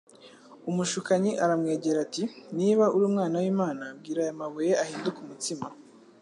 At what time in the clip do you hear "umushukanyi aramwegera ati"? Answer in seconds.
0.69-2.23